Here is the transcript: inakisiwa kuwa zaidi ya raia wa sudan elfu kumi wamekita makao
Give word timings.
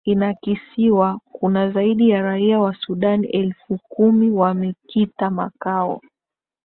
inakisiwa 0.05 1.19
kuwa 1.31 1.69
zaidi 1.71 2.09
ya 2.09 2.21
raia 2.21 2.59
wa 2.59 2.75
sudan 2.75 3.27
elfu 3.31 3.79
kumi 3.89 4.31
wamekita 4.31 5.29
makao 5.29 6.01